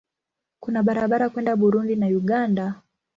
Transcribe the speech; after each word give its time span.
Kuna 0.59 0.83
barabara 0.83 1.29
kwenda 1.29 1.55
Burundi 1.55 1.95
na 1.95 2.07
Uganda. 2.07 2.75